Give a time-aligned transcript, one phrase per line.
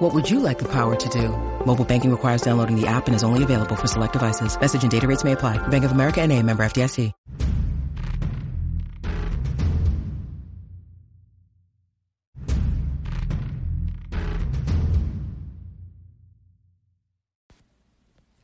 [0.00, 1.28] What would you like the power to do?
[1.66, 4.58] Mobile banking requires downloading the app and is only available for select devices.
[4.58, 5.58] Message and data rates may apply.
[5.68, 7.12] Bank of America and a member FDIC.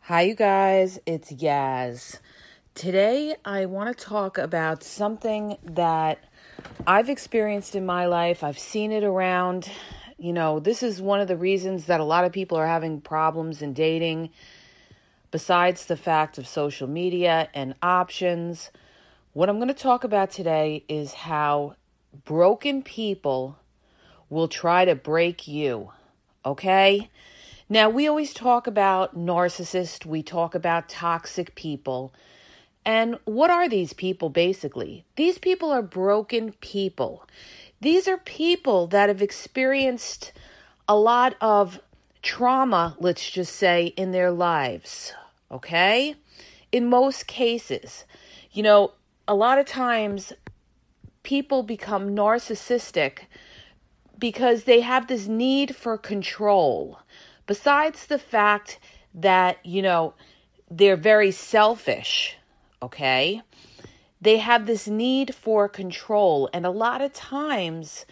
[0.01, 0.99] Hi, you guys.
[1.07, 2.19] It's Yaz.
[2.75, 6.19] Today, I want to talk about something that
[6.87, 8.45] I've experienced in my life.
[8.45, 9.71] I've seen it around.
[10.19, 13.03] You know, this is one of the reasons that a lot of people are having
[13.03, 14.31] problems in dating,
[15.31, 18.71] besides the fact of social media and options.
[19.35, 21.77] What I'm going to talk about today is how
[22.25, 23.59] broken people
[24.31, 25.93] will try to break you.
[26.47, 27.11] Okay?
[27.69, 32.15] Now, we always talk about narcissists, we talk about toxic people.
[32.87, 35.05] And what are these people basically?
[35.17, 37.27] These people are broken people.
[37.81, 40.33] These are people that have experienced
[40.89, 41.81] a lot of
[42.23, 45.13] trauma, let's just say, in their lives.
[45.51, 46.17] Okay?
[46.73, 48.05] In most cases,
[48.53, 48.93] you know,
[49.29, 50.33] a lot of times
[51.23, 53.27] people become narcissistic
[54.19, 57.01] because they have this need for control
[57.47, 58.79] besides the fact
[59.15, 60.15] that, you know,
[60.71, 62.37] they're very selfish,
[62.83, 63.41] okay?
[64.21, 66.49] They have this need for control.
[66.53, 68.07] And a lot of times,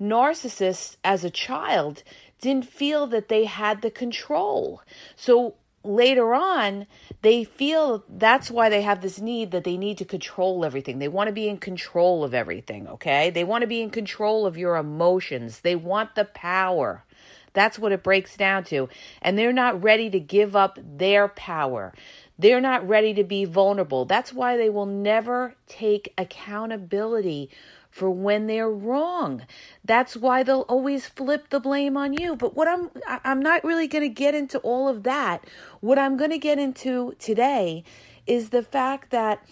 [0.00, 2.02] narcissists as a child
[2.40, 4.82] didn't feel that they had the control.
[5.16, 6.86] So later on,
[7.22, 10.98] they feel that's why they have this need that they need to control everything.
[10.98, 13.30] They want to be in control of everything, okay?
[13.30, 15.60] They want to be in control of your emotions.
[15.60, 17.04] They want the power.
[17.52, 18.88] That's what it breaks down to.
[19.22, 21.92] And they're not ready to give up their power.
[22.38, 24.04] They're not ready to be vulnerable.
[24.04, 27.50] That's why they will never take accountability
[27.90, 29.42] for when they're wrong.
[29.84, 32.36] That's why they'll always flip the blame on you.
[32.36, 32.90] But what I'm
[33.24, 35.44] I'm not really going to get into all of that.
[35.80, 37.82] What I'm going to get into today
[38.26, 39.42] is the fact that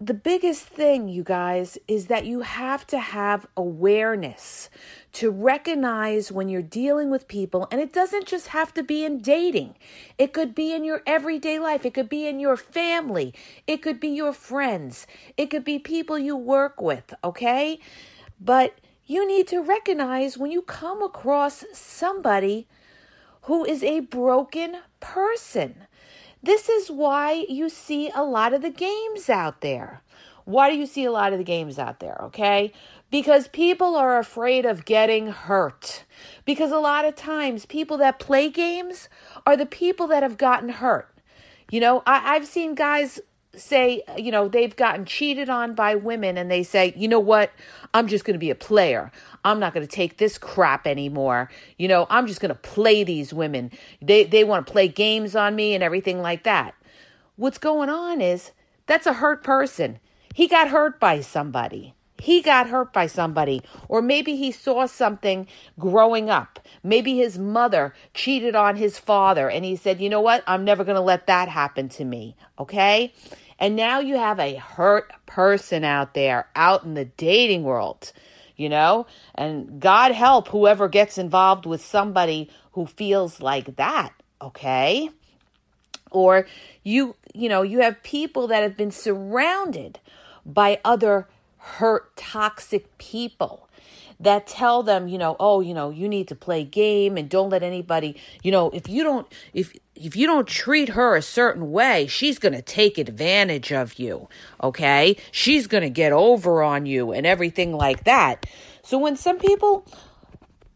[0.00, 4.70] the biggest thing, you guys, is that you have to have awareness
[5.14, 7.66] to recognize when you're dealing with people.
[7.72, 9.74] And it doesn't just have to be in dating,
[10.16, 13.34] it could be in your everyday life, it could be in your family,
[13.66, 17.80] it could be your friends, it could be people you work with, okay?
[18.40, 22.68] But you need to recognize when you come across somebody
[23.42, 25.87] who is a broken person.
[26.42, 30.02] This is why you see a lot of the games out there.
[30.44, 32.16] Why do you see a lot of the games out there?
[32.24, 32.72] Okay.
[33.10, 36.04] Because people are afraid of getting hurt.
[36.44, 39.08] Because a lot of times, people that play games
[39.46, 41.08] are the people that have gotten hurt.
[41.70, 43.20] You know, I, I've seen guys
[43.54, 47.50] say, you know, they've gotten cheated on by women and they say, you know what?
[47.92, 49.10] I'm just going to be a player.
[49.44, 51.50] I'm not going to take this crap anymore.
[51.78, 53.70] You know, I'm just going to play these women.
[54.02, 56.74] They they want to play games on me and everything like that.
[57.36, 58.52] What's going on is
[58.86, 60.00] that's a hurt person.
[60.34, 61.94] He got hurt by somebody.
[62.20, 65.46] He got hurt by somebody, or maybe he saw something
[65.78, 66.58] growing up.
[66.82, 70.42] Maybe his mother cheated on his father, and he said, You know what?
[70.46, 72.34] I'm never going to let that happen to me.
[72.58, 73.12] Okay?
[73.60, 78.12] And now you have a hurt person out there, out in the dating world
[78.58, 79.06] you know?
[79.34, 85.08] And God help whoever gets involved with somebody who feels like that, okay?
[86.10, 86.46] Or
[86.82, 90.00] you, you know, you have people that have been surrounded
[90.44, 93.67] by other hurt, toxic people
[94.20, 97.50] that tell them, you know, oh, you know, you need to play game and don't
[97.50, 101.72] let anybody, you know, if you don't if if you don't treat her a certain
[101.72, 104.28] way, she's going to take advantage of you,
[104.62, 105.16] okay?
[105.32, 108.46] She's going to get over on you and everything like that.
[108.82, 109.84] So when some people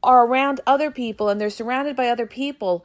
[0.02, 2.84] are around other people and they're surrounded by other people,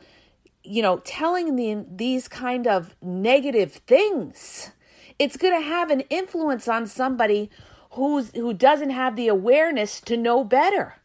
[0.63, 4.71] you know, telling them these kind of negative things,
[5.17, 7.49] it's going to have an influence on somebody
[7.97, 10.95] who's who doesn't have the awareness to know better.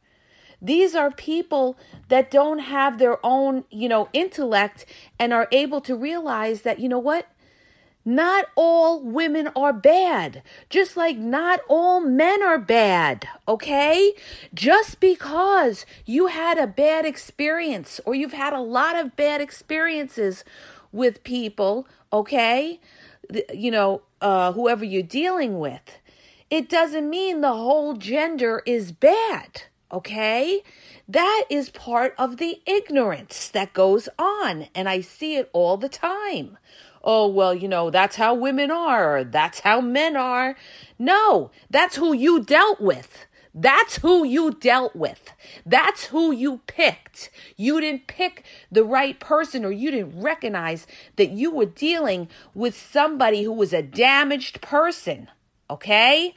[0.60, 1.76] These are people
[2.08, 4.86] that don't have their own, you know, intellect
[5.18, 7.26] and are able to realize that, you know what?
[8.04, 14.12] Not all women are bad, just like not all men are bad, okay?
[14.54, 20.44] Just because you had a bad experience or you've had a lot of bad experiences
[20.92, 22.78] with people, okay?
[23.52, 25.98] you know, uh, whoever you're dealing with,
[26.52, 29.62] it doesn't mean the whole gender is bad.
[29.90, 30.62] Okay?
[31.08, 34.66] That is part of the ignorance that goes on.
[34.74, 36.58] And I see it all the time.
[37.02, 40.54] Oh, well, you know, that's how women are, or that's how men are.
[40.98, 43.24] No, that's who you dealt with.
[43.54, 45.32] That's who you dealt with.
[45.64, 47.30] That's who you picked.
[47.56, 52.76] You didn't pick the right person or you didn't recognize that you were dealing with
[52.76, 55.30] somebody who was a damaged person.
[55.72, 56.34] Okay?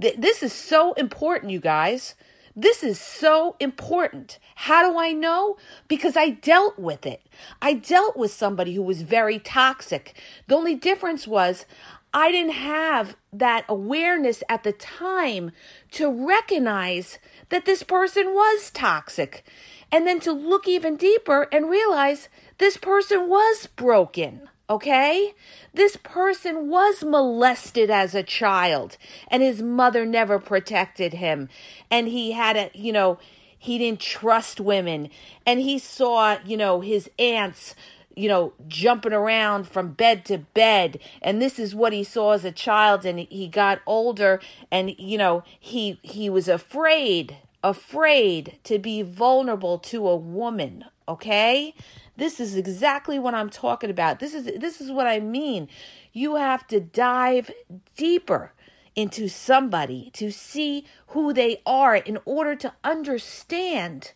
[0.00, 2.14] Th- this is so important, you guys.
[2.56, 4.38] This is so important.
[4.54, 5.56] How do I know?
[5.86, 7.22] Because I dealt with it.
[7.62, 10.20] I dealt with somebody who was very toxic.
[10.48, 11.64] The only difference was
[12.12, 15.52] I didn't have that awareness at the time
[15.92, 17.18] to recognize
[17.50, 19.44] that this person was toxic.
[19.92, 22.28] And then to look even deeper and realize
[22.58, 24.48] this person was broken.
[24.68, 25.34] Okay?
[25.72, 28.96] This person was molested as a child
[29.28, 31.48] and his mother never protected him.
[31.90, 33.18] And he had a, you know,
[33.58, 35.10] he didn't trust women
[35.46, 37.74] and he saw, you know, his aunts
[38.16, 40.98] you know, jumping around from bed to bed.
[41.22, 43.06] And this is what he saw as a child.
[43.06, 44.40] And he got older
[44.70, 50.84] and, you know, he, he was afraid, afraid to be vulnerable to a woman.
[51.08, 51.74] Okay.
[52.20, 54.20] This is exactly what I'm talking about.
[54.20, 55.68] This is, this is what I mean.
[56.12, 57.50] You have to dive
[57.96, 58.52] deeper
[58.94, 64.12] into somebody to see who they are in order to understand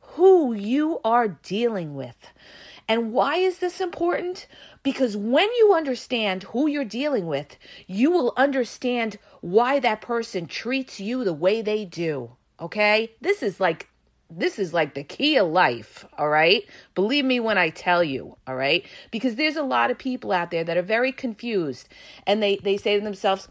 [0.00, 2.32] who you are dealing with.
[2.88, 4.48] And why is this important?
[4.82, 7.56] Because when you understand who you're dealing with,
[7.86, 12.32] you will understand why that person treats you the way they do.
[12.58, 13.12] Okay?
[13.20, 13.88] This is like
[14.30, 16.64] this is like the key of life, all right?
[16.94, 18.84] Believe me when I tell you, all right?
[19.10, 21.88] Because there's a lot of people out there that are very confused
[22.26, 23.48] and they they say to themselves,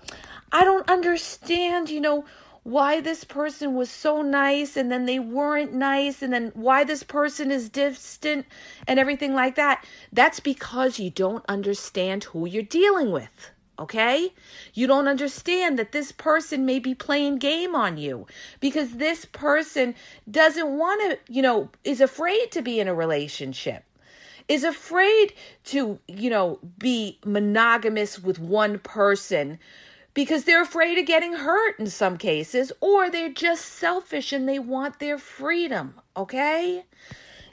[0.51, 2.25] "I don't understand, you know,
[2.67, 7.01] why this person was so nice and then they weren't nice and then why this
[7.01, 8.45] person is distant
[8.85, 9.85] and everything like that.
[10.11, 13.51] That's because you don't understand who you're dealing with.
[13.79, 14.33] Okay?
[14.73, 18.25] You don't understand that this person may be playing game on you
[18.59, 19.93] because this person
[20.29, 23.83] doesn't want to, you know, is afraid to be in a relationship
[24.47, 25.33] is afraid
[25.65, 29.59] to, you know, be monogamous with one person
[30.13, 34.57] because they're afraid of getting hurt in some cases, or they're just selfish and they
[34.57, 35.93] want their freedom.
[36.15, 36.85] Okay,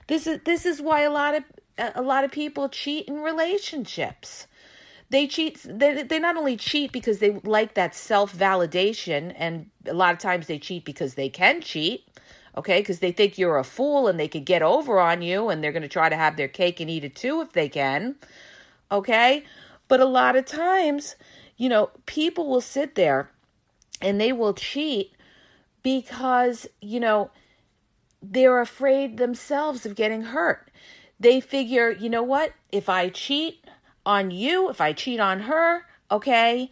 [0.07, 1.45] this is this is why a lot of
[1.77, 4.47] a lot of people cheat in relationships.
[5.15, 5.61] They cheat.
[5.65, 10.19] They they not only cheat because they like that self validation, and a lot of
[10.19, 12.09] times they cheat because they can cheat.
[12.57, 15.63] Okay, because they think you're a fool and they could get over on you, and
[15.63, 18.17] they're going to try to have their cake and eat it too if they can.
[18.91, 19.45] Okay,
[19.87, 21.15] but a lot of times
[21.57, 23.31] you know, people will sit there
[24.01, 25.13] and they will cheat
[25.83, 27.31] because, you know,
[28.23, 30.71] they're afraid themselves of getting hurt.
[31.21, 32.53] They figure, you know what?
[32.73, 33.64] If I cheat
[34.07, 36.71] on you, if I cheat on her, okay,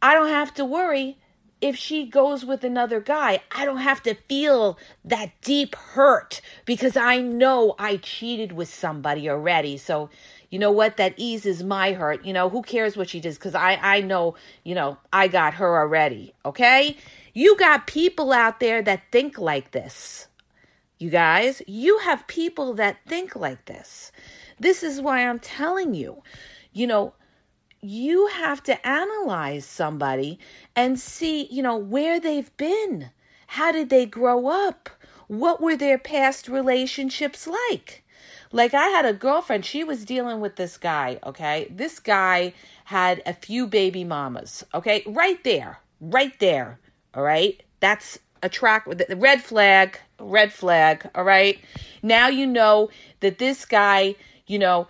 [0.00, 1.18] I don't have to worry
[1.60, 3.40] if she goes with another guy.
[3.50, 9.28] I don't have to feel that deep hurt because I know I cheated with somebody
[9.28, 9.76] already.
[9.76, 10.10] So,
[10.50, 10.96] you know what?
[10.96, 12.24] That eases my hurt.
[12.24, 13.36] You know who cares what she does?
[13.36, 14.34] Because i i know
[14.64, 16.96] you know i got her already okay?
[17.34, 20.28] You got people out there that think like this.
[20.98, 24.12] You guys you have people that think like this.
[24.60, 26.22] This is why i'm telling you
[26.78, 27.12] you know
[27.80, 30.38] you have to analyze somebody
[30.76, 33.10] and see you know where they've been
[33.48, 34.88] how did they grow up
[35.26, 38.04] what were their past relationships like
[38.50, 41.68] like I had a girlfriend, she was dealing with this guy, okay?
[41.70, 42.54] This guy
[42.84, 45.02] had a few baby mamas, okay?
[45.06, 45.80] Right there.
[46.00, 46.80] Right there.
[47.14, 47.62] All right?
[47.80, 51.58] That's a track the red flag, red flag, all right?
[52.02, 52.88] Now you know
[53.20, 54.14] that this guy,
[54.46, 54.88] you know,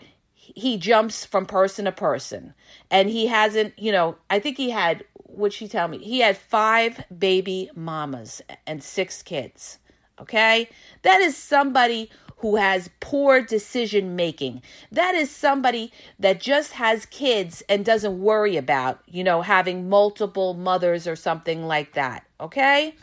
[0.58, 2.52] he jumps from person to person.
[2.90, 5.98] And he hasn't, you know, I think he had what she tell me?
[5.98, 9.78] He had five baby mamas and six kids.
[10.20, 10.68] Okay?
[11.02, 14.62] That is somebody who has poor decision making.
[14.90, 20.54] That is somebody that just has kids and doesn't worry about, you know, having multiple
[20.54, 22.24] mothers or something like that.
[22.40, 22.96] Okay?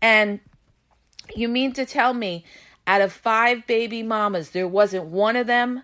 [0.00, 0.40] And
[1.34, 2.44] you mean to tell me
[2.86, 5.82] out of five baby mamas, there wasn't one of them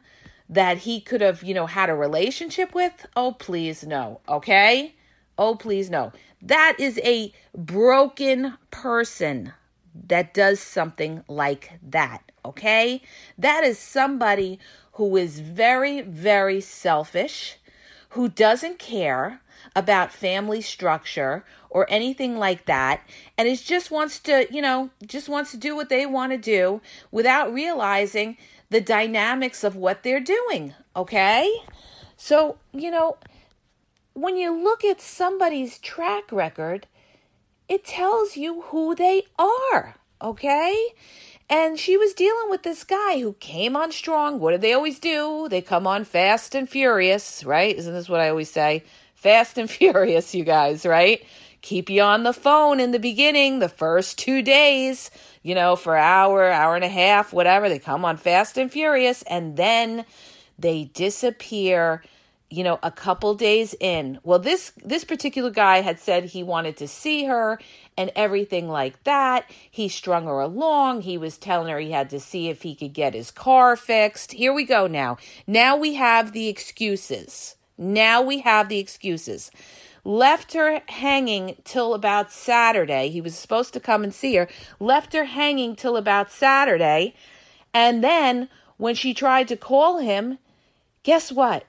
[0.53, 3.07] that he could have, you know, had a relationship with?
[3.17, 4.21] Oh, please, no.
[4.29, 4.95] Okay?
[5.37, 6.13] Oh, please, no.
[6.41, 9.53] That is a broken person
[10.07, 13.03] that does something like that okay?
[13.39, 14.59] That is somebody
[14.93, 17.57] who is very, very selfish,
[18.11, 19.41] who doesn't care
[19.75, 23.01] about family structure or anything like that
[23.39, 26.39] and is just wants to, you know, just wants to do what they want to
[26.39, 26.81] do
[27.11, 28.37] without realizing
[28.73, 31.55] the dynamics of what they're doing, okay?
[32.17, 33.19] So, you know,
[34.15, 36.87] when you look at somebody's track record,
[37.69, 40.95] it tells you who they are, okay?
[41.51, 44.41] And she was dealing with this guy who came on strong.
[44.41, 45.49] What do they always do?
[45.51, 47.77] They come on fast and furious, right?
[47.77, 48.85] Isn't this what I always say?
[49.15, 51.23] Fast and furious, you guys, right?
[51.63, 55.11] Keep you on the phone in the beginning, the first two days,
[55.43, 57.69] you know, for hour, hour and a half, whatever.
[57.69, 60.05] They come on fast and furious, and then
[60.59, 62.03] they disappear
[62.53, 64.19] you know a couple days in.
[64.23, 67.59] Well this this particular guy had said he wanted to see her
[67.97, 69.51] and everything like that.
[69.71, 71.01] He strung her along.
[71.01, 74.33] He was telling her he had to see if he could get his car fixed.
[74.33, 75.17] Here we go now.
[75.47, 77.57] Now we have the excuses.
[77.79, 79.51] Now we have the excuses
[80.05, 84.49] left her hanging till about saturday he was supposed to come and see her
[84.81, 87.15] left her hanging till about saturday
[87.73, 90.39] and then when she tried to call him
[91.05, 91.65] guess what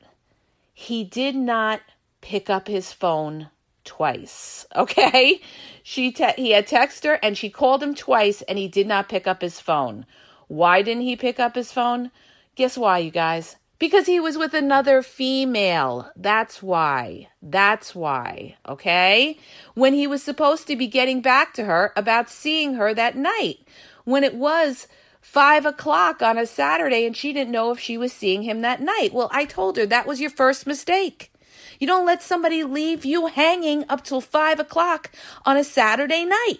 [0.74, 1.82] he did not
[2.22, 3.50] pick up his phone
[3.84, 4.66] twice.
[4.76, 5.40] Okay?
[5.84, 9.10] She te- he had texted her and she called him twice and he did not
[9.10, 10.06] pick up his phone.
[10.48, 12.10] Why didn't he pick up his phone?
[12.56, 13.58] Guess why, you guys?
[13.84, 16.10] Because he was with another female.
[16.16, 17.28] That's why.
[17.42, 18.56] That's why.
[18.66, 19.38] Okay?
[19.74, 23.58] When he was supposed to be getting back to her about seeing her that night.
[24.06, 24.88] When it was
[25.20, 28.80] five o'clock on a Saturday and she didn't know if she was seeing him that
[28.80, 29.10] night.
[29.12, 31.34] Well, I told her that was your first mistake.
[31.78, 35.12] You don't let somebody leave you hanging up till five o'clock
[35.46, 36.60] on a Saturday night.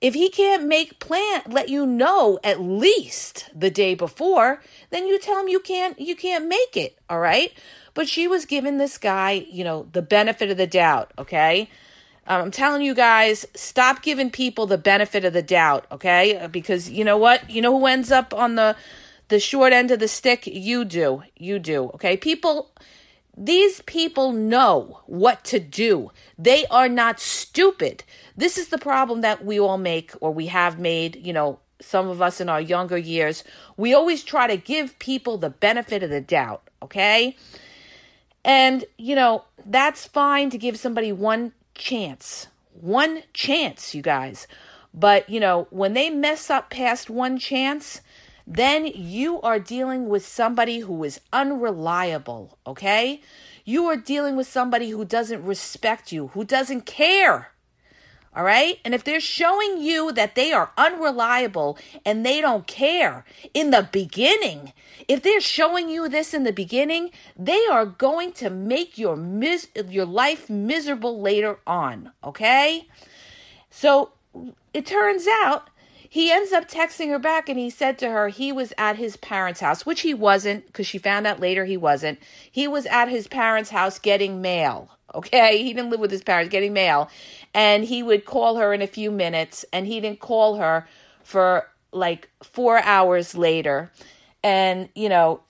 [0.00, 5.18] If he can't make plan, let you know at least the day before, then you
[5.18, 7.52] tell him you can't you can't make it, all right?
[7.92, 11.68] But she was giving this guy, you know, the benefit of the doubt, okay?
[12.26, 16.38] Um, I'm telling you guys, stop giving people the benefit of the doubt, okay?
[16.38, 17.50] Uh, because you know what?
[17.50, 18.76] You know who ends up on the
[19.28, 20.46] the short end of the stick?
[20.46, 21.22] You do.
[21.36, 21.84] You do.
[21.94, 22.16] Okay?
[22.16, 22.70] People
[23.40, 26.10] these people know what to do.
[26.38, 28.04] They are not stupid.
[28.36, 32.08] This is the problem that we all make or we have made, you know, some
[32.08, 33.42] of us in our younger years.
[33.78, 37.34] We always try to give people the benefit of the doubt, okay?
[38.44, 42.46] And, you know, that's fine to give somebody one chance.
[42.74, 44.46] One chance, you guys.
[44.92, 48.02] But, you know, when they mess up past one chance,
[48.50, 53.20] then you are dealing with somebody who is unreliable, okay?
[53.64, 57.52] You are dealing with somebody who doesn't respect you, who doesn't care.
[58.34, 58.80] All right?
[58.84, 63.88] And if they're showing you that they are unreliable and they don't care in the
[63.92, 64.72] beginning,
[65.06, 69.68] if they're showing you this in the beginning, they are going to make your mis-
[69.88, 72.88] your life miserable later on, okay?
[73.70, 74.10] So
[74.74, 75.69] it turns out
[76.12, 79.16] he ends up texting her back and he said to her he was at his
[79.16, 82.18] parents' house, which he wasn't because she found out later he wasn't.
[82.50, 84.90] He was at his parents' house getting mail.
[85.14, 87.08] Okay, he didn't live with his parents, getting mail.
[87.54, 90.88] And he would call her in a few minutes, and he didn't call her
[91.22, 93.92] for like four hours later.
[94.42, 95.42] And, you know,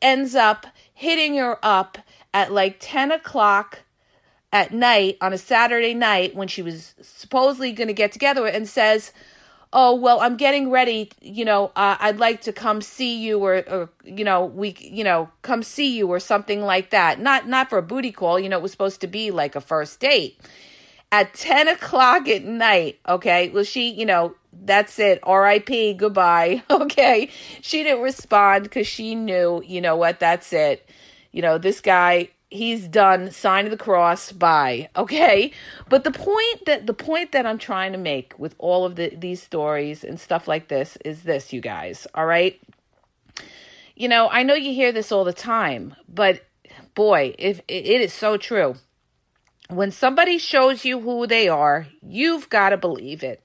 [0.00, 1.98] ends up hitting her up
[2.32, 3.80] at like 10 o'clock
[4.52, 8.68] at night on a Saturday night when she was supposedly going to get together and
[8.68, 9.12] says,
[9.76, 13.62] oh well i'm getting ready you know uh, i'd like to come see you or,
[13.68, 17.20] or you know we you know come see you or something like that.
[17.20, 19.60] Not not for a booty call you know it was supposed to be like a
[19.60, 20.40] first date.
[21.12, 25.22] At 10 o'clock at night okay well she you know that's it.
[25.26, 27.30] Rip goodbye okay?
[27.60, 30.88] She didn't respond because she knew you know what that's it.
[31.32, 34.88] You know this guy he's done sign of the cross bye.
[34.96, 35.52] Okay?
[35.88, 39.14] But the point that the point that i'm trying to make with all of the,
[39.16, 42.60] these stories and stuff like this is this you guys all right?
[43.94, 46.44] You know i know you hear this all the time but
[46.94, 48.76] boy if it is so true.
[49.68, 53.42] When somebody shows you who they are you've got to believe it.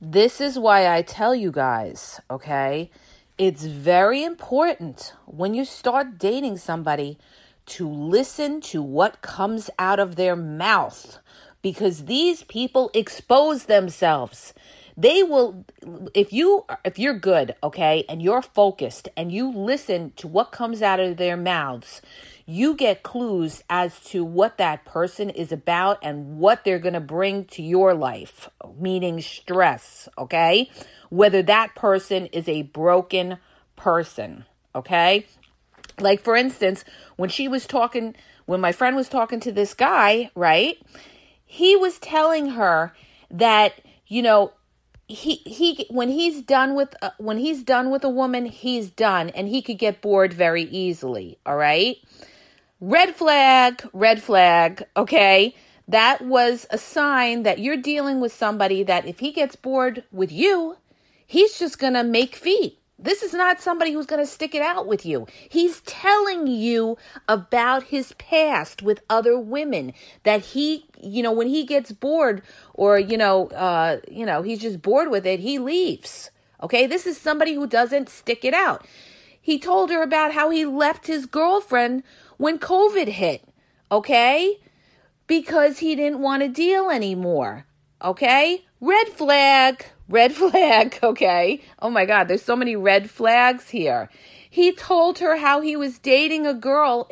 [0.00, 2.90] This is why i tell you guys okay
[3.38, 7.18] it's very important when you start dating somebody
[7.66, 11.20] to listen to what comes out of their mouth
[11.62, 14.54] because these people expose themselves.
[14.96, 15.64] They will
[16.14, 20.82] if you if you're good okay and you're focused and you listen to what comes
[20.82, 22.02] out of their mouths
[22.50, 27.00] you get clues as to what that person is about and what they're going to
[27.00, 30.70] bring to your life meaning stress okay
[31.10, 33.38] whether that person is a broken
[33.78, 34.44] person.
[34.74, 35.26] Okay?
[35.98, 36.84] Like, for instance,
[37.16, 38.14] when she was talking,
[38.44, 40.76] when my friend was talking to this guy, right?
[41.46, 42.92] He was telling her
[43.30, 44.52] that, you know,
[45.10, 49.30] he he when he's done with uh, when he's done with a woman he's done
[49.30, 51.96] and he could get bored very easily all right
[52.80, 55.54] red flag red flag okay
[55.86, 60.30] that was a sign that you're dealing with somebody that if he gets bored with
[60.30, 60.76] you
[61.26, 64.88] he's just to make feet this is not somebody who's going to stick it out
[64.88, 65.28] with you.
[65.48, 69.92] He's telling you about his past with other women
[70.24, 72.42] that he, you know, when he gets bored
[72.74, 76.32] or, you know, uh, you know, he's just bored with it, he leaves.
[76.60, 76.88] Okay?
[76.88, 78.84] This is somebody who doesn't stick it out.
[79.40, 82.02] He told her about how he left his girlfriend
[82.38, 83.44] when COVID hit.
[83.92, 84.58] Okay?
[85.26, 87.66] Because he didn't want to deal anymore.
[88.02, 88.64] Okay?
[88.80, 91.60] Red flag, red flag, okay?
[91.80, 94.08] Oh my God, there's so many red flags here.
[94.48, 97.10] He told her how he was dating a girl,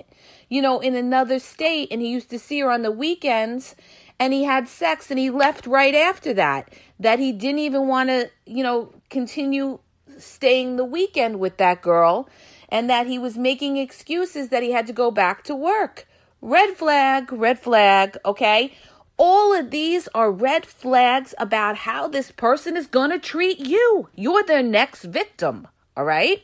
[0.49, 3.77] you know, in another state and he used to see her on the weekends
[4.19, 6.73] and he had sex and he left right after that.
[6.99, 9.81] That he didn't even want to, you know, continue
[10.17, 12.29] staying the weekend with that girl
[12.69, 16.07] and that he was making excuses that he had to go back to work.
[16.41, 18.73] Red flag, red flag, okay?
[19.19, 24.09] All of these are red flags about how this person is going to treat you.
[24.15, 26.43] You're their next victim, all right?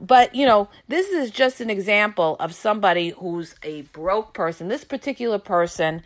[0.00, 4.66] But, you know, this is just an example of somebody who's a broke person.
[4.66, 6.02] This particular person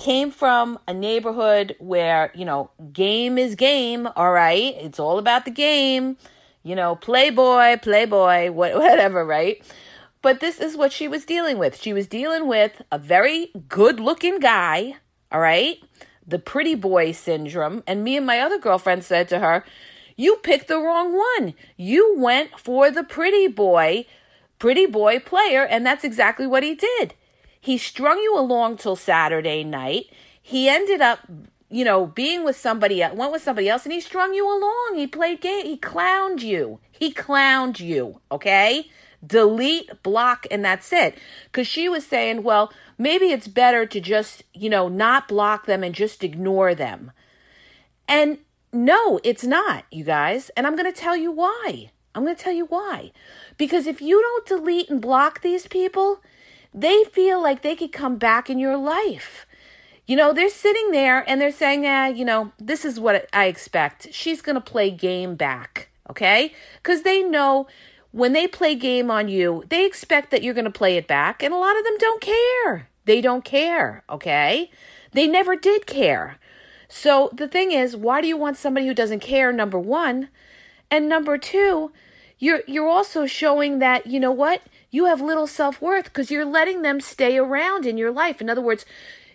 [0.00, 4.74] came from a neighborhood where, you know, game is game, all right?
[4.80, 6.16] It's all about the game.
[6.66, 9.62] You know, playboy, playboy, whatever, right?
[10.22, 11.80] But this is what she was dealing with.
[11.80, 14.96] She was dealing with a very good looking guy
[15.30, 15.78] all right?
[16.26, 17.82] The pretty boy syndrome.
[17.86, 19.64] And me and my other girlfriend said to her,
[20.16, 21.54] You picked the wrong one.
[21.76, 24.06] You went for the pretty boy,
[24.58, 27.14] pretty boy player, and that's exactly what he did.
[27.60, 30.06] He strung you along till Saturday night.
[30.40, 31.20] He ended up,
[31.70, 34.94] you know, being with somebody uh, went with somebody else, and he strung you along.
[34.94, 35.66] He played game.
[35.66, 36.80] He clowned you.
[36.90, 38.90] He clowned you, okay?
[39.24, 41.18] delete, block, and that's it.
[41.46, 45.82] Because she was saying, well, maybe it's better to just, you know, not block them
[45.82, 47.12] and just ignore them.
[48.08, 48.38] And
[48.72, 50.50] no, it's not, you guys.
[50.56, 51.90] And I'm going to tell you why.
[52.14, 53.12] I'm going to tell you why.
[53.58, 56.22] Because if you don't delete and block these people,
[56.72, 59.46] they feel like they could come back in your life.
[60.06, 63.46] You know, they're sitting there and they're saying, ah, you know, this is what I
[63.46, 64.08] expect.
[64.12, 65.88] She's going to play game back.
[66.08, 66.52] Okay?
[66.82, 67.66] Because they know
[68.12, 71.42] when they play game on you, they expect that you're going to play it back,
[71.42, 72.88] and a lot of them don't care.
[73.04, 74.70] They don't care, okay?
[75.12, 76.38] They never did care.
[76.88, 79.52] So the thing is, why do you want somebody who doesn't care?
[79.52, 80.30] Number 1,
[80.90, 81.92] and number 2,
[82.38, 84.62] you're you're also showing that, you know what?
[84.90, 88.40] You have little self-worth because you're letting them stay around in your life.
[88.40, 88.86] In other words,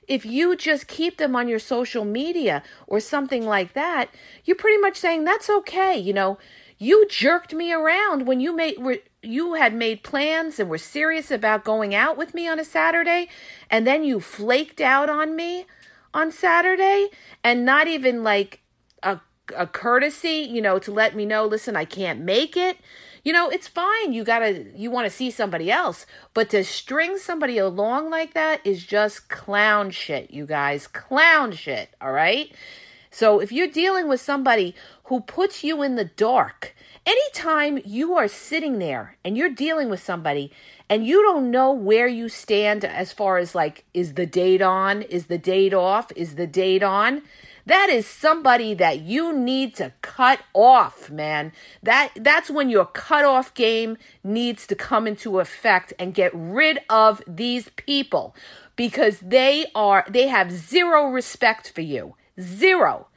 [0.08, 4.10] if you just keep them on your social media or something like that,
[4.44, 6.38] you're pretty much saying that's okay, you know
[6.82, 11.30] you jerked me around when you made were, you had made plans and were serious
[11.30, 13.30] about going out with me on a Saturday
[13.70, 15.68] and then you flaked out on me
[16.12, 17.08] on Saturday
[17.44, 18.62] and not even like
[19.04, 19.20] a
[19.56, 22.78] a courtesy, you know, to let me know, listen, I can't make it.
[23.24, 24.14] You know, it's fine.
[24.14, 28.34] You got to you want to see somebody else, but to string somebody along like
[28.34, 30.88] that is just clown shit, you guys.
[30.88, 32.52] Clown shit, all right?
[33.12, 34.74] So if you're dealing with somebody
[35.06, 36.74] who puts you in the dark,
[37.06, 40.52] anytime you are sitting there and you're dealing with somebody
[40.90, 45.02] and you don't know where you stand as far as like, is the date on?
[45.04, 46.12] Is the date off?
[46.16, 47.22] Is the date on?
[47.66, 51.52] That is somebody that you need to cut off, man.
[51.84, 57.22] That that's when your cutoff game needs to come into effect and get rid of
[57.28, 58.36] these people
[58.76, 62.16] because they are they have zero respect for you.
[62.40, 63.08] Zero.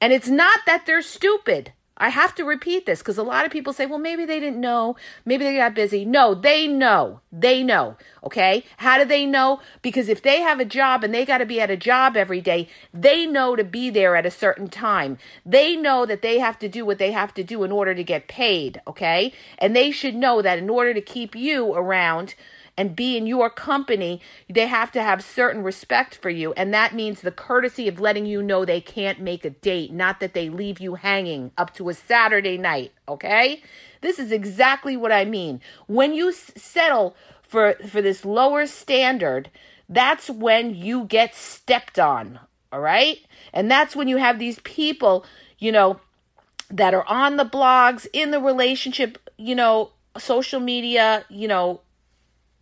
[0.00, 1.72] And it's not that they're stupid.
[1.98, 4.60] I have to repeat this because a lot of people say, well, maybe they didn't
[4.60, 4.96] know.
[5.24, 6.04] Maybe they got busy.
[6.04, 7.20] No, they know.
[7.32, 7.96] They know.
[8.22, 8.64] Okay.
[8.78, 9.60] How do they know?
[9.80, 12.40] Because if they have a job and they got to be at a job every
[12.40, 15.16] day, they know to be there at a certain time.
[15.44, 18.04] They know that they have to do what they have to do in order to
[18.04, 18.82] get paid.
[18.86, 19.32] Okay.
[19.58, 22.34] And they should know that in order to keep you around,
[22.76, 26.52] and be in your company, they have to have certain respect for you.
[26.52, 30.20] And that means the courtesy of letting you know they can't make a date, not
[30.20, 32.92] that they leave you hanging up to a Saturday night.
[33.08, 33.62] Okay?
[34.02, 35.60] This is exactly what I mean.
[35.86, 39.50] When you settle for, for this lower standard,
[39.88, 42.40] that's when you get stepped on.
[42.72, 43.18] All right?
[43.52, 45.24] And that's when you have these people,
[45.58, 46.00] you know,
[46.70, 51.80] that are on the blogs, in the relationship, you know, social media, you know,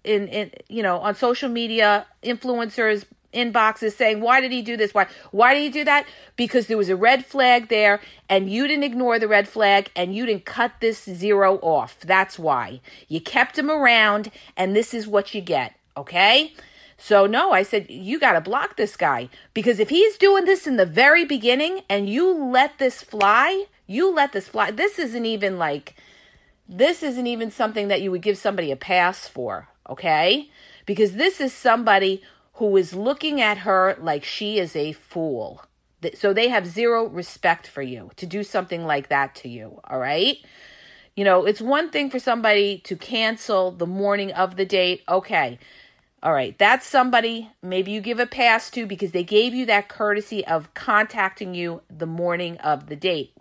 [0.04, 4.94] in in you know on social media influencers inboxes saying why did he do this?
[4.94, 6.06] Why why did he do that?
[6.36, 10.14] Because there was a red flag there and you didn't ignore the red flag and
[10.14, 11.98] you didn't cut this zero off.
[12.00, 12.80] That's why.
[13.08, 16.52] You kept him around and this is what you get okay?
[16.96, 20.66] So no i said you got to block this guy because if he's doing this
[20.66, 25.26] in the very beginning and you let this fly you let this fly this isn't
[25.26, 25.96] even like
[26.68, 30.48] this isn't even something that you would give somebody a pass for okay
[30.86, 32.22] because this is somebody
[32.54, 35.62] who is looking at her like she is a fool.
[36.14, 39.98] So they have zero respect for you to do something like that to you, all
[39.98, 40.36] right?
[41.16, 45.02] You know, it's one thing for somebody to cancel the morning of the date.
[45.08, 45.58] Okay.
[46.24, 49.90] All right, that's somebody maybe you give a pass to because they gave you that
[49.90, 53.32] courtesy of contacting you the morning of the date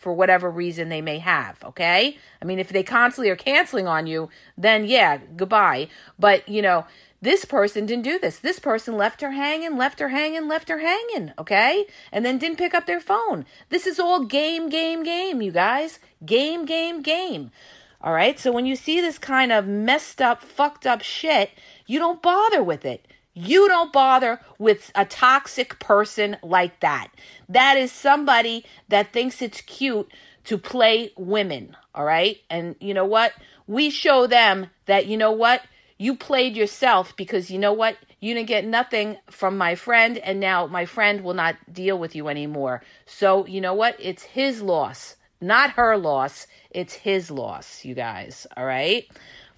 [0.00, 2.18] for whatever reason they may have, okay?
[2.40, 4.28] I mean, if they constantly are canceling on you,
[4.58, 5.86] then yeah, goodbye.
[6.18, 6.84] But, you know,
[7.20, 8.40] this person didn't do this.
[8.40, 11.86] This person left her hanging, left her hanging, left her hanging, okay?
[12.10, 13.46] And then didn't pick up their phone.
[13.68, 16.00] This is all game, game, game, you guys.
[16.26, 17.52] Game, game, game.
[18.00, 18.36] All right?
[18.40, 21.50] So when you see this kind of messed up, fucked up shit,
[21.86, 23.06] you don't bother with it.
[23.34, 27.08] You don't bother with a toxic person like that.
[27.48, 30.10] That is somebody that thinks it's cute
[30.44, 32.38] to play women, all right?
[32.50, 33.32] And you know what?
[33.66, 35.62] We show them that, you know what?
[35.98, 37.96] You played yourself because you know what?
[38.20, 42.14] You didn't get nothing from my friend, and now my friend will not deal with
[42.14, 42.82] you anymore.
[43.06, 43.96] So, you know what?
[43.98, 46.46] It's his loss, not her loss.
[46.70, 48.46] It's his loss, you guys.
[48.56, 49.06] All right?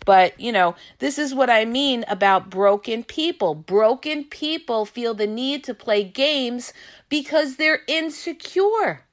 [0.04, 3.54] But, you know, this is what I mean about broken people.
[3.54, 6.72] Broken people feel the need to play games
[7.08, 9.04] because they're insecure.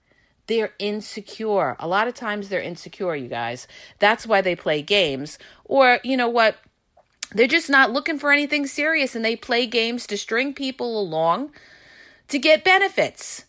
[0.47, 1.77] They're insecure.
[1.80, 3.67] A lot of times they're insecure, you guys.
[3.99, 5.39] That's why they play games.
[5.63, 6.58] Or, you know what?
[7.34, 11.51] They're just not looking for anything serious and they play games to string people along
[12.27, 13.45] to get benefits.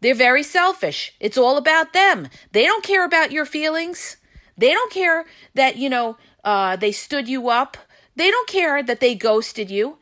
[0.00, 1.14] They're very selfish.
[1.20, 2.28] It's all about them.
[2.50, 4.16] They don't care about your feelings.
[4.56, 7.76] They don't care that, you know, uh, they stood you up.
[8.16, 9.98] They don't care that they ghosted you.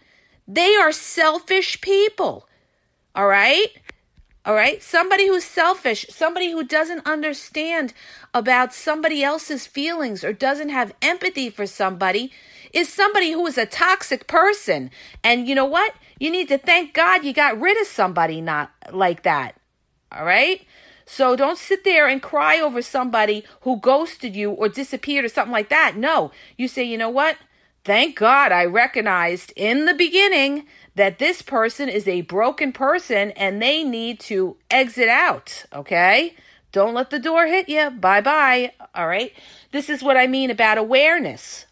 [0.47, 2.49] They are selfish people.
[3.15, 3.69] All right?
[4.45, 4.83] All right?
[4.83, 7.93] Somebody who's selfish, somebody who doesn't understand
[8.33, 12.33] about somebody else's feelings or doesn't have empathy for somebody
[12.73, 14.91] is somebody who is a toxic person.
[15.23, 15.95] And you know what?
[16.19, 19.57] You need to thank God you got rid of somebody not like that.
[20.13, 20.65] All right?
[21.13, 25.51] So don't sit there and cry over somebody who ghosted you or disappeared or something
[25.51, 25.97] like that.
[25.97, 27.37] No, you say, you know what?
[27.85, 33.61] Thank God I recognized in the beginning that this person is a broken person and
[33.61, 35.65] they need to exit out.
[35.73, 36.37] Okay?
[36.71, 37.91] Don't let the door hit you.
[37.91, 38.73] Bye bye.
[38.95, 39.33] All right?
[39.73, 41.67] This is what I mean about awareness.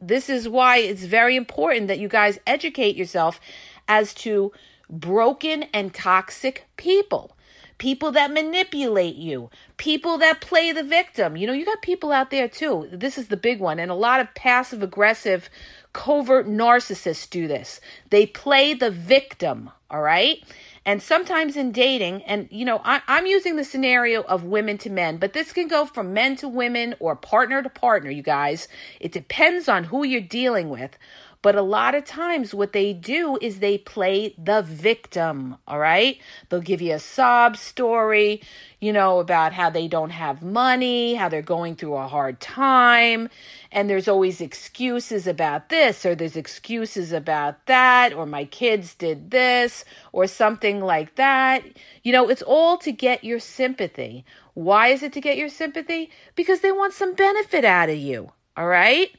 [0.00, 3.40] This is why it's very important that you guys educate yourself
[3.88, 4.52] as to
[4.88, 7.33] broken and toxic people.
[7.78, 11.36] People that manipulate you, people that play the victim.
[11.36, 12.88] You know, you got people out there too.
[12.92, 13.78] This is the big one.
[13.78, 15.50] And a lot of passive aggressive,
[15.92, 17.80] covert narcissists do this.
[18.10, 20.42] They play the victim, all right?
[20.86, 24.90] And sometimes in dating, and you know, I, am using the scenario of women to
[24.90, 28.68] men, but this can go from men to women or partner to partner, you guys.
[29.00, 30.98] It depends on who you're dealing with.
[31.44, 36.16] But a lot of times, what they do is they play the victim, all right?
[36.48, 38.40] They'll give you a sob story,
[38.80, 43.28] you know, about how they don't have money, how they're going through a hard time.
[43.70, 49.30] And there's always excuses about this, or there's excuses about that, or my kids did
[49.30, 51.62] this, or something like that.
[52.02, 54.24] You know, it's all to get your sympathy.
[54.54, 56.08] Why is it to get your sympathy?
[56.36, 59.10] Because they want some benefit out of you, all right?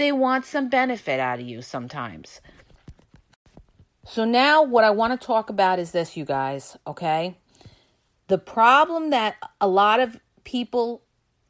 [0.00, 2.40] They want some benefit out of you sometimes.
[4.06, 7.36] So, now what I want to talk about is this, you guys, okay?
[8.28, 11.02] The problem that a lot of people,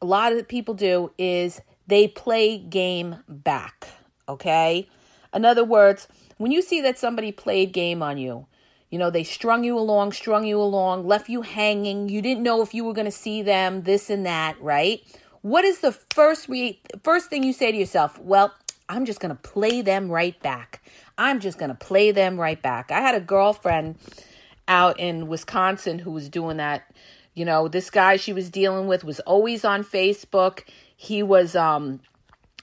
[0.02, 3.86] a lot of people do is they play game back,
[4.28, 4.88] okay?
[5.32, 6.08] In other words,
[6.38, 8.48] when you see that somebody played game on you,
[8.90, 12.62] you know, they strung you along, strung you along, left you hanging, you didn't know
[12.62, 15.02] if you were going to see them, this and that, right?
[15.42, 18.18] What is the first re- first thing you say to yourself?
[18.18, 18.52] Well,
[18.88, 20.82] I'm just going to play them right back.
[21.16, 22.90] I'm just going to play them right back.
[22.90, 23.96] I had a girlfriend
[24.68, 26.82] out in Wisconsin who was doing that.
[27.34, 30.64] You know, this guy she was dealing with was always on Facebook.
[30.96, 32.00] He was um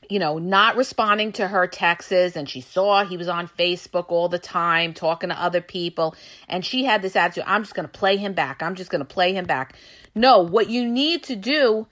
[0.10, 4.30] you know, not responding to her texts, and she saw he was on Facebook all
[4.30, 6.16] the time talking to other people,
[6.48, 8.62] and she had this attitude I'm just going to play him back.
[8.62, 9.76] I'm just going to play him back.
[10.16, 11.88] No, what you need to do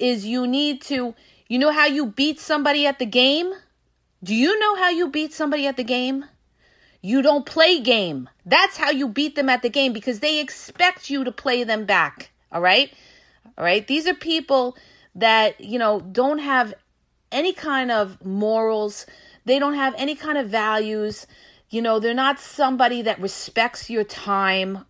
[0.00, 1.14] is you need to,
[1.48, 3.52] you know how you beat somebody at the game?
[4.22, 6.24] Do you know how you beat somebody at the game?
[7.02, 8.28] You don't play game.
[8.44, 11.86] That's how you beat them at the game because they expect you to play them
[11.86, 12.30] back.
[12.52, 12.92] All right?
[13.56, 13.86] All right?
[13.86, 14.76] These are people
[15.14, 16.74] that, you know, don't have
[17.32, 19.06] any kind of morals.
[19.44, 21.26] They don't have any kind of values.
[21.70, 24.84] You know, they're not somebody that respects your time.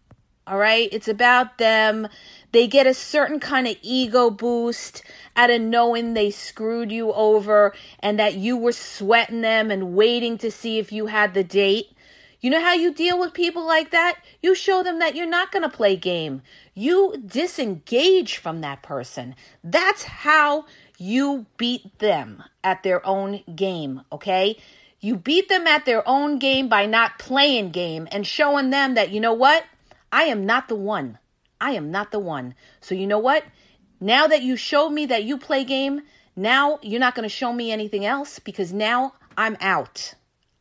[0.50, 0.88] All right?
[0.90, 2.08] It's about them.
[2.50, 5.04] They get a certain kind of ego boost
[5.36, 10.36] out of knowing they screwed you over and that you were sweating them and waiting
[10.38, 11.92] to see if you had the date.
[12.40, 14.18] You know how you deal with people like that?
[14.42, 16.42] You show them that you're not going to play game.
[16.74, 19.36] You disengage from that person.
[19.62, 20.64] That's how
[20.98, 24.56] you beat them at their own game, okay?
[25.00, 29.10] You beat them at their own game by not playing game and showing them that,
[29.10, 29.64] you know what?
[30.12, 31.18] I am not the one.
[31.60, 32.54] I am not the one.
[32.80, 33.44] So, you know what?
[34.00, 36.02] Now that you showed me that you play game,
[36.34, 40.14] now you're not going to show me anything else because now I'm out.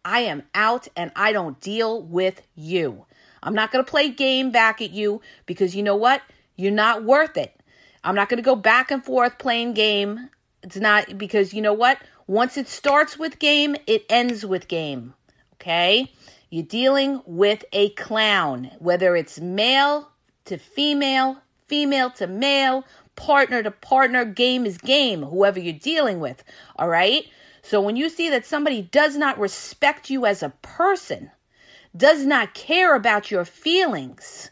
[0.03, 3.05] I am out and I don't deal with you.
[3.41, 6.21] I'm not going to play game back at you because you know what?
[6.55, 7.55] You're not worth it.
[8.03, 10.29] I'm not going to go back and forth playing game.
[10.63, 11.99] It's not because you know what?
[12.27, 15.13] Once it starts with game, it ends with game.
[15.55, 16.11] Okay?
[16.51, 20.09] You're dealing with a clown, whether it's male
[20.45, 22.85] to female, female to male,
[23.15, 26.43] partner to partner, game is game, whoever you're dealing with.
[26.75, 27.27] All right?
[27.61, 31.29] So when you see that somebody does not respect you as a person,
[31.95, 34.49] does not care about your feelings,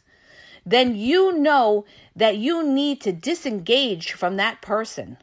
[0.67, 1.83] then you know
[2.15, 5.17] that you need to disengage from that person.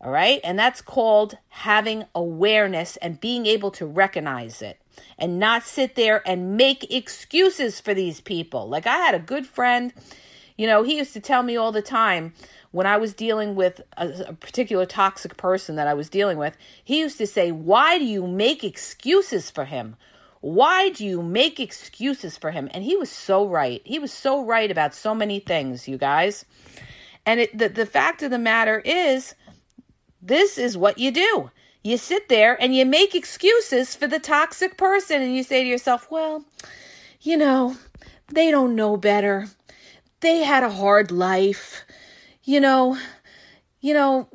[0.00, 0.40] All right?
[0.44, 4.78] And that's called having awareness and being able to recognize it
[5.18, 8.68] and not sit there and make excuses for these people.
[8.68, 9.92] Like I had a good friend,
[10.56, 12.32] you know, he used to tell me all the time,
[12.74, 16.56] when I was dealing with a, a, particular toxic person that I was dealing with,
[16.82, 19.94] he used to say, Why do you make excuses for him?
[20.40, 22.68] Why do you make excuses for him?
[22.72, 23.80] And he was so right.
[23.84, 26.44] He was so right about so many things, you guys.
[27.24, 29.36] And it, the, the fact of the matter is,
[30.20, 31.50] this is what you do.
[31.84, 35.68] You sit there and you make excuses for the toxic person, and you say to
[35.68, 36.42] yourself, Well,
[37.20, 37.76] you know,
[38.32, 39.48] they don't know better.
[40.20, 41.84] They had a hard life.
[42.42, 42.98] You know,
[43.82, 44.28] you know,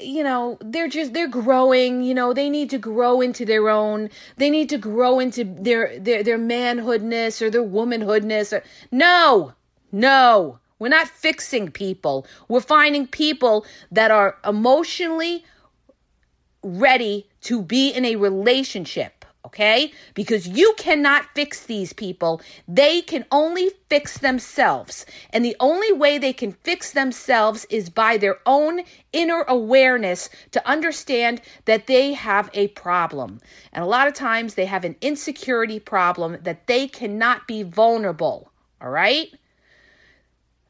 [0.00, 4.08] you know they're just they're growing you know they need to grow into their own.
[4.38, 9.52] They need to grow into their their their manhoodness or their womanhoodness or no
[9.92, 10.58] no.
[10.78, 12.26] We're not fixing people.
[12.48, 15.44] We're finding people that are emotionally
[16.62, 19.92] ready to be in a relationship okay?
[20.14, 22.40] Because you cannot fix these people.
[22.68, 25.04] They can only fix themselves.
[25.30, 30.68] And the only way they can fix themselves is by their own inner awareness to
[30.68, 33.40] understand that they have a problem.
[33.72, 38.50] And a lot of times they have an insecurity problem that they cannot be vulnerable,
[38.80, 39.28] all right?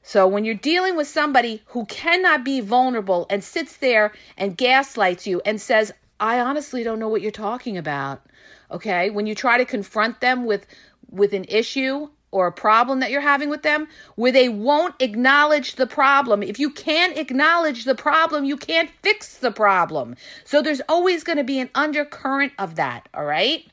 [0.03, 5.27] So when you're dealing with somebody who cannot be vulnerable and sits there and gaslights
[5.27, 8.23] you and says, I honestly don't know what you're talking about
[8.71, 10.67] okay when you try to confront them with
[11.11, 13.87] with an issue or a problem that you're having with them
[14.17, 16.43] where they won't acknowledge the problem.
[16.43, 20.17] If you can't acknowledge the problem, you can't fix the problem.
[20.45, 23.67] So there's always going to be an undercurrent of that, all right?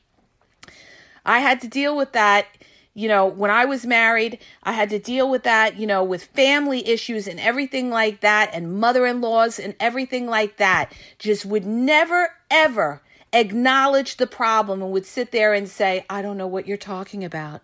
[1.24, 2.48] I had to deal with that,
[2.94, 4.38] you know, when I was married.
[4.62, 8.50] I had to deal with that, you know, with family issues and everything like that,
[8.52, 10.92] and mother in laws and everything like that.
[11.18, 16.36] Just would never, ever acknowledge the problem and would sit there and say, I don't
[16.36, 17.62] know what you're talking about.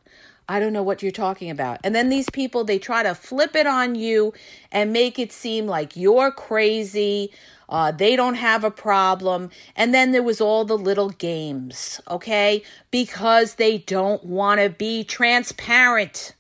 [0.48, 1.80] I don't know what you're talking about.
[1.82, 4.32] And then these people, they try to flip it on you
[4.70, 7.32] and make it seem like you're crazy.
[7.68, 9.50] Uh, they don't have a problem.
[9.74, 12.62] And then there was all the little games, okay?
[12.90, 16.34] Because they don't want to be transparent.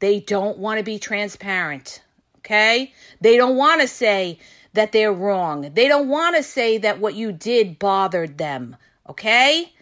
[0.00, 2.02] They don't want to be transparent,
[2.38, 2.92] okay?
[3.20, 4.38] They don't want to say,
[4.78, 5.72] that they're wrong.
[5.74, 8.76] They don't want to say that what you did bothered them,
[9.08, 9.72] okay?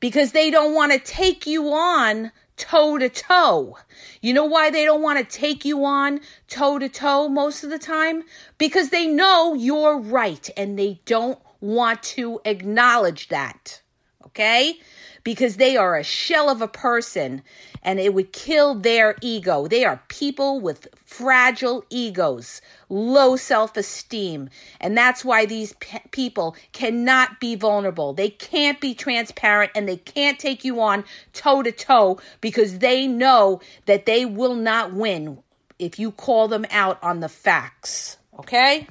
[0.00, 3.78] Because they don't want to take you on toe to toe.
[4.20, 7.70] You know why they don't want to take you on toe to toe most of
[7.70, 8.22] the time?
[8.58, 13.80] Because they know you're right and they don't want to acknowledge that.
[14.26, 14.78] Okay?
[15.22, 17.42] Because they are a shell of a person
[17.82, 19.66] and it would kill their ego.
[19.66, 24.50] They are people with fragile egos, low self esteem.
[24.80, 28.12] And that's why these pe- people cannot be vulnerable.
[28.12, 33.06] They can't be transparent and they can't take you on toe to toe because they
[33.06, 35.42] know that they will not win
[35.78, 38.18] if you call them out on the facts.
[38.38, 38.86] Okay?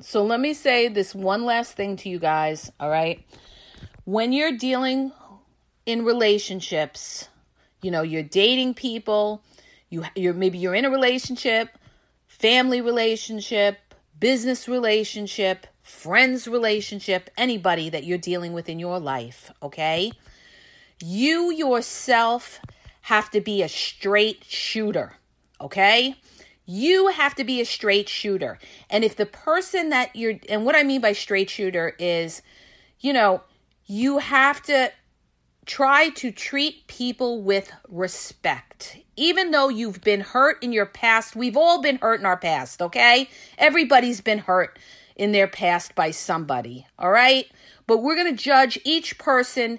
[0.00, 3.24] So let me say this one last thing to you guys, all right?
[4.04, 5.12] When you're dealing
[5.86, 7.28] in relationships,
[7.82, 9.42] you know, you're dating people,
[9.90, 11.78] you you're maybe you're in a relationship,
[12.26, 13.78] family relationship,
[14.18, 20.12] business relationship, friends relationship, anybody that you're dealing with in your life, okay?
[21.00, 22.60] You yourself
[23.02, 25.14] have to be a straight shooter,
[25.60, 26.14] okay?
[26.64, 28.58] You have to be a straight shooter.
[28.88, 32.42] And if the person that you're, and what I mean by straight shooter is,
[33.00, 33.42] you know,
[33.86, 34.92] you have to
[35.66, 38.98] try to treat people with respect.
[39.16, 42.82] Even though you've been hurt in your past, we've all been hurt in our past,
[42.82, 43.28] okay?
[43.58, 44.78] Everybody's been hurt
[45.14, 47.46] in their past by somebody, all right?
[47.86, 49.78] But we're going to judge each person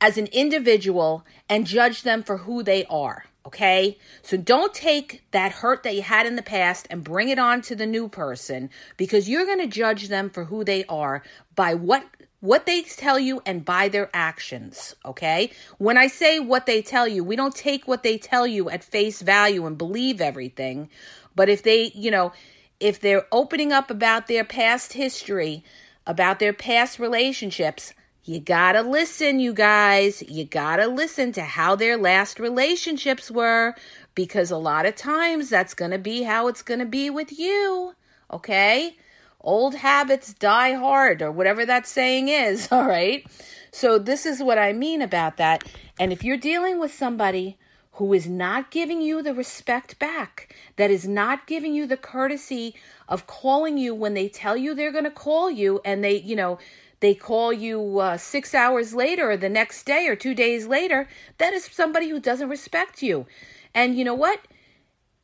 [0.00, 3.24] as an individual and judge them for who they are.
[3.46, 3.98] Okay?
[4.22, 7.60] So don't take that hurt that you had in the past and bring it on
[7.62, 11.22] to the new person because you're going to judge them for who they are
[11.54, 12.04] by what
[12.44, 15.50] what they tell you and by their actions, okay?
[15.78, 18.84] When I say what they tell you, we don't take what they tell you at
[18.84, 20.90] face value and believe everything.
[21.34, 22.34] But if they, you know,
[22.78, 25.64] if they're opening up about their past history,
[26.06, 30.22] about their past relationships, you gotta listen, you guys.
[30.28, 33.74] You gotta listen to how their last relationships were
[34.14, 37.94] because a lot of times that's gonna be how it's gonna be with you.
[38.30, 38.98] Okay?
[39.44, 42.68] Old habits die hard, or whatever that saying is.
[42.72, 43.24] All right?
[43.70, 45.64] So, this is what I mean about that.
[46.00, 47.58] And if you're dealing with somebody
[47.92, 52.74] who is not giving you the respect back, that is not giving you the courtesy
[53.08, 56.34] of calling you when they tell you they're going to call you and they, you
[56.34, 56.58] know,
[57.00, 61.06] they call you uh, six hours later or the next day or two days later,
[61.38, 63.26] that is somebody who doesn't respect you.
[63.74, 64.40] And you know what?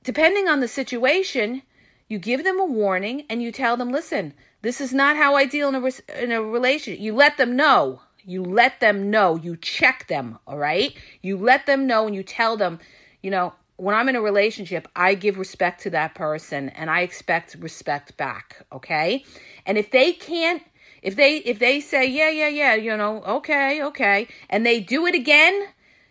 [0.04, 1.62] Depending on the situation,
[2.10, 5.46] you give them a warning and you tell them, listen, this is not how I
[5.46, 7.00] deal in a, re- in a relationship.
[7.00, 8.02] You let them know.
[8.24, 9.36] You let them know.
[9.36, 10.92] You check them, all right?
[11.22, 12.80] You let them know and you tell them,
[13.22, 17.02] you know, when I'm in a relationship, I give respect to that person and I
[17.02, 19.24] expect respect back, okay?
[19.64, 20.62] And if they can't
[21.02, 25.06] if they if they say, "Yeah, yeah, yeah, you know, okay, okay," and they do
[25.06, 25.68] it again,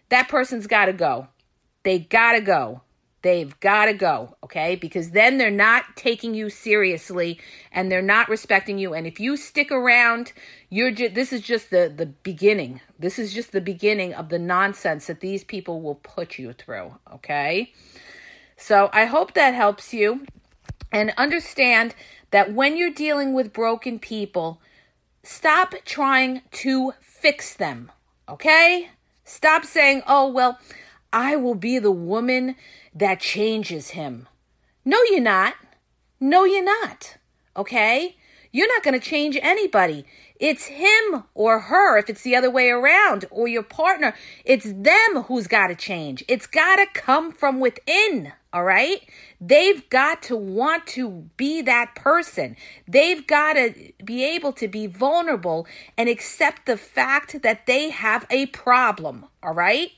[0.10, 1.28] that person's got to go.
[1.84, 2.82] They got to go.
[3.22, 4.76] They've got to go, okay?
[4.76, 7.40] Because then they're not taking you seriously
[7.72, 8.94] and they're not respecting you.
[8.94, 10.32] And if you stick around,
[10.70, 12.82] you're just this is just the the beginning.
[12.98, 16.96] This is just the beginning of the nonsense that these people will put you through,
[17.14, 17.74] okay?
[18.58, 20.26] So, I hope that helps you
[20.92, 21.96] and understand
[22.32, 24.62] that when you're dealing with broken people,
[25.24, 27.92] Stop trying to fix them,
[28.28, 28.90] okay?
[29.26, 30.58] Stop saying, oh, well,
[31.12, 32.56] I will be the woman
[33.00, 34.28] that changes him.
[34.86, 35.56] No, you're not.
[36.20, 37.18] No, you're not,
[37.56, 38.18] okay?
[38.52, 40.06] You're not going to change anybody.
[40.40, 44.16] It's him or her, if it's the other way around, or your partner.
[44.44, 46.24] It's them who's got to change.
[46.28, 49.08] It's got to come from within, all right?
[49.40, 52.58] They've got to want to be that person.
[52.88, 58.26] They've got to be able to be vulnerable and accept the fact that they have
[58.30, 59.92] a problem, all right?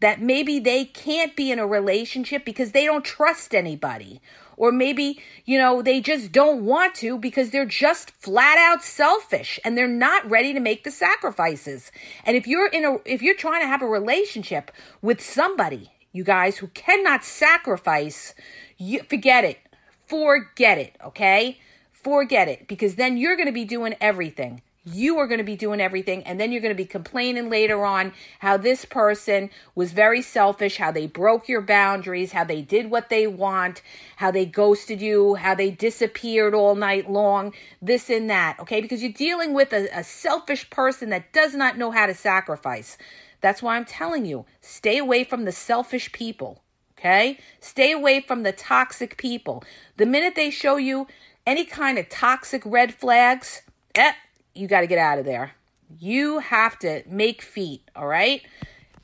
[0.00, 4.20] That maybe they can't be in a relationship because they don't trust anybody
[4.60, 9.58] or maybe, you know, they just don't want to because they're just flat out selfish
[9.64, 11.90] and they're not ready to make the sacrifices.
[12.26, 16.24] And if you're in a if you're trying to have a relationship with somebody, you
[16.24, 18.34] guys who cannot sacrifice,
[18.76, 19.58] you forget it.
[20.06, 21.58] Forget it, okay?
[21.92, 25.56] Forget it because then you're going to be doing everything you are going to be
[25.56, 29.92] doing everything and then you're going to be complaining later on how this person was
[29.92, 33.82] very selfish how they broke your boundaries how they did what they want
[34.16, 38.80] how they ghosted you how they disappeared all night long this and that okay?
[38.80, 42.96] Because you're dealing with a, a selfish person that does not know how to sacrifice.
[43.42, 46.62] That's why i'm telling you stay away from the selfish people
[46.98, 47.38] okay?
[47.60, 49.64] Stay away from the toxic people.
[49.96, 51.06] The minute they show you
[51.46, 53.62] any kind of toxic red flags
[53.94, 54.12] eh,
[54.54, 55.52] you got to get out of there.
[55.98, 58.42] You have to make feet, all right?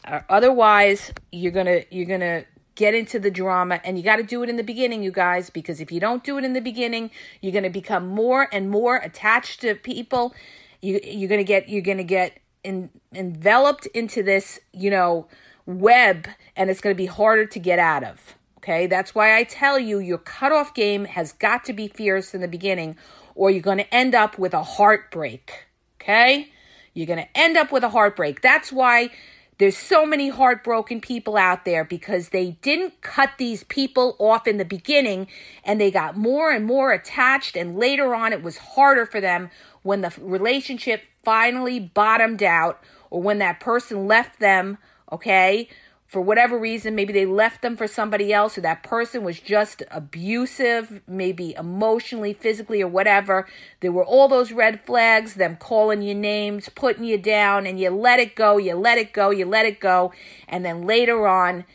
[0.04, 2.44] Uh, otherwise, you're going to you're going to
[2.76, 5.50] get into the drama and you got to do it in the beginning, you guys,
[5.50, 8.70] because if you don't do it in the beginning, you're going to become more and
[8.70, 10.34] more attached to people.
[10.80, 15.26] You you're going to get you're going to get in, enveloped into this, you know,
[15.64, 18.34] web and it's going to be harder to get out of.
[18.58, 18.86] Okay?
[18.86, 22.48] That's why I tell you your cutoff game has got to be fierce in the
[22.48, 22.96] beginning
[23.36, 25.66] or you're going to end up with a heartbreak.
[26.00, 26.50] Okay?
[26.94, 28.40] You're going to end up with a heartbreak.
[28.40, 29.10] That's why
[29.58, 34.58] there's so many heartbroken people out there because they didn't cut these people off in
[34.58, 35.28] the beginning
[35.64, 39.50] and they got more and more attached and later on it was harder for them
[39.82, 44.76] when the relationship finally bottomed out or when that person left them,
[45.10, 45.68] okay?
[46.16, 49.82] For whatever reason, maybe they left them for somebody else, or that person was just
[49.90, 53.46] abusive, maybe emotionally, physically, or whatever.
[53.80, 57.90] There were all those red flags, them calling you names, putting you down, and you
[57.90, 60.14] let it go, you let it go, you let it go.
[60.48, 61.66] And then later on,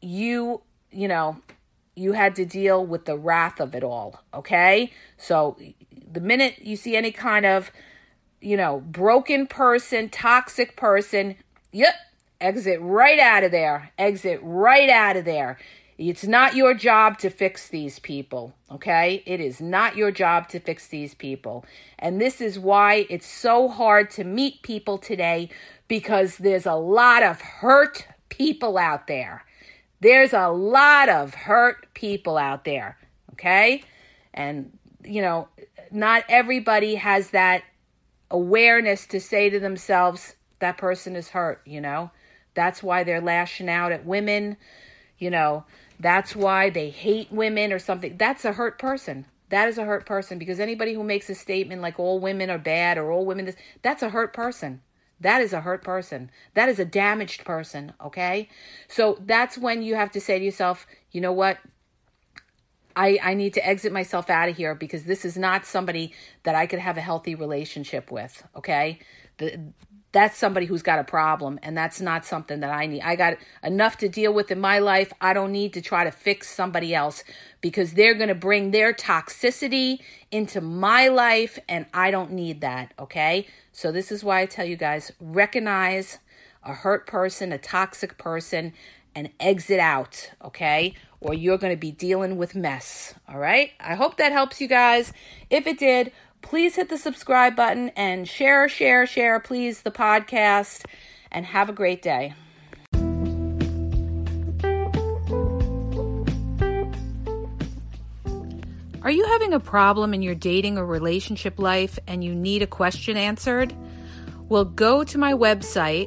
[0.00, 1.36] you, you know,
[1.94, 4.92] you had to deal with the wrath of it all, okay?
[5.18, 5.58] So
[6.10, 7.70] the minute you see any kind of,
[8.40, 11.36] you know, broken person, toxic person,
[11.70, 11.92] yep,
[12.44, 13.92] exit right out of there.
[13.98, 15.58] Exit right out of there.
[15.96, 19.22] It's not your job to fix these people, okay?
[19.26, 21.64] It is not your job to fix these people.
[21.98, 25.50] And this is why it's so hard to meet people today
[25.86, 29.44] because there's a lot of hurt people out there.
[30.00, 32.98] There's a lot of hurt people out there,
[33.32, 33.84] okay?
[34.34, 35.48] And, you know,
[35.92, 37.62] not everybody has that
[38.32, 42.10] awareness to say to themselves, that person is hurt, you know?
[42.54, 44.56] That's why they're lashing out at women,
[45.18, 45.64] you know?
[46.00, 48.16] That's why they hate women or something.
[48.16, 49.26] That's a hurt person.
[49.50, 52.58] That is a hurt person because anybody who makes a statement like all women are
[52.58, 54.82] bad or all women this, that's a hurt person.
[55.20, 56.30] That is a hurt person.
[56.54, 58.48] That is a damaged person, okay?
[58.88, 61.58] So that's when you have to say to yourself, you know what?
[62.96, 66.54] I, I need to exit myself out of here because this is not somebody that
[66.54, 68.42] I could have a healthy relationship with.
[68.56, 68.98] Okay.
[69.38, 69.72] The,
[70.14, 73.02] that's somebody who's got a problem and that's not something that I need.
[73.02, 75.12] I got enough to deal with in my life.
[75.20, 77.24] I don't need to try to fix somebody else
[77.60, 79.98] because they're going to bring their toxicity
[80.30, 83.48] into my life and I don't need that, okay?
[83.72, 86.18] So this is why I tell you guys recognize
[86.62, 88.72] a hurt person, a toxic person
[89.16, 90.94] and exit out, okay?
[91.20, 93.72] Or you're going to be dealing with mess, all right?
[93.80, 95.12] I hope that helps you guys.
[95.50, 96.12] If it did,
[96.44, 100.84] please hit the subscribe button and share, share, share, please, the podcast,
[101.32, 102.34] and have a great day.
[109.02, 112.66] Are you having a problem in your dating or relationship life and you need a
[112.66, 113.74] question answered?
[114.48, 116.06] Well, go to my website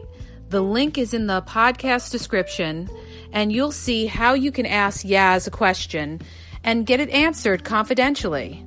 [0.49, 2.89] the link is in the podcast description,
[3.33, 6.21] and you'll see how you can ask Yaz a question
[6.63, 8.63] and get it answered confidentially.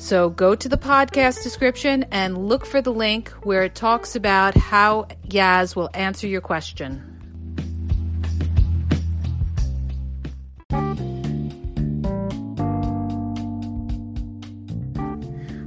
[0.00, 4.56] So go to the podcast description and look for the link where it talks about
[4.56, 7.02] how Yaz will answer your question.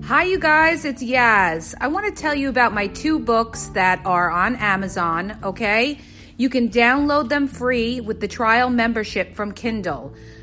[0.05, 1.75] Hi, you guys, it's Yaz.
[1.81, 5.99] I want to tell you about my two books that are on Amazon, okay?
[6.37, 10.15] You can download them free with the trial membership from Kindle.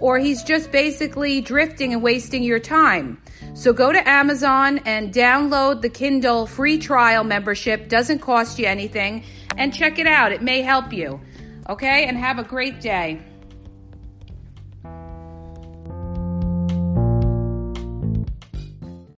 [0.00, 3.20] or he's just basically drifting and wasting your time.
[3.54, 7.88] So go to Amazon and download the Kindle free trial membership.
[7.88, 9.24] Doesn't cost you anything
[9.56, 10.32] and check it out.
[10.32, 11.20] It may help you.
[11.68, 12.06] Okay?
[12.06, 13.20] And have a great day.